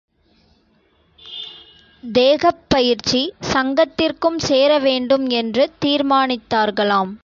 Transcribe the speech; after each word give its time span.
தேகப்பயிற்சி 2.03 3.21
சங்கத்திற்கும் 3.53 4.39
சேர 4.39 4.79
வேண்டும் 4.79 5.27
என்று 5.41 5.65
தீர்மானித்தார்களாம். 5.85 7.11